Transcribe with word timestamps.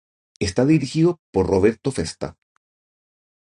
Está 0.47 0.65
dirigido 0.65 1.19
por 1.31 1.45
Roberto 1.45 1.89
Festa. 1.97 2.27